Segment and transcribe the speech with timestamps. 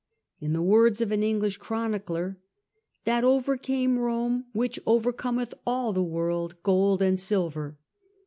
[0.39, 2.39] In the words of an English chronicler:
[2.71, 7.77] * that overcame Rome which overcometh all the world— gold and silver.'